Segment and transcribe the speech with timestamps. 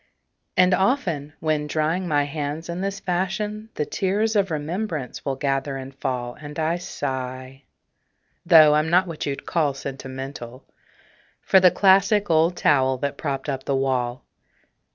[0.57, 5.77] And often, when drying my hands in this fashion, The tears of remembrance will gather
[5.77, 7.65] and fall, And I sigh
[8.43, 10.65] (though I'm not what you'd call sentimental)
[11.43, 14.25] For the classic old towel that propped up the wall.